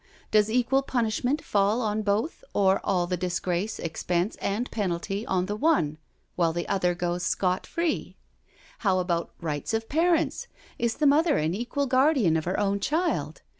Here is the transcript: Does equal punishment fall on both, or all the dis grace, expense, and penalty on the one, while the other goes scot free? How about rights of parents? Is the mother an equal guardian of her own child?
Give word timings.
Does 0.31 0.49
equal 0.49 0.81
punishment 0.81 1.43
fall 1.43 1.79
on 1.83 2.01
both, 2.01 2.43
or 2.55 2.81
all 2.83 3.05
the 3.05 3.15
dis 3.17 3.39
grace, 3.39 3.77
expense, 3.77 4.35
and 4.37 4.71
penalty 4.71 5.27
on 5.27 5.45
the 5.45 5.55
one, 5.55 5.99
while 6.35 6.53
the 6.53 6.67
other 6.67 6.95
goes 6.95 7.21
scot 7.21 7.67
free? 7.67 8.17
How 8.79 8.97
about 8.97 9.35
rights 9.41 9.75
of 9.75 9.87
parents? 9.89 10.47
Is 10.79 10.95
the 10.95 11.05
mother 11.05 11.37
an 11.37 11.53
equal 11.53 11.85
guardian 11.85 12.35
of 12.35 12.45
her 12.45 12.59
own 12.59 12.79
child? 12.79 13.43